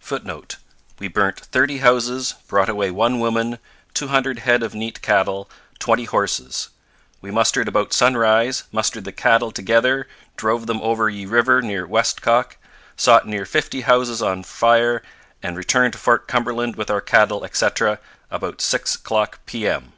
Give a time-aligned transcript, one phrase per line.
[0.00, 0.56] [Footnote:
[0.98, 3.58] We Burnt 30 Houses Brought away one Woman
[3.92, 6.70] 200 Hed of Neat Cattle 20 Horses...
[7.20, 10.06] we mustered about Sunrise mustered the Cattle Togather
[10.38, 12.56] Drove them over ye River near westcock
[12.96, 15.02] Sot Near 50 Houses on Fyre
[15.42, 17.98] and Returned to Fort Cumberland with our Cattle etc.
[18.30, 19.92] about 6 Clock P.M.'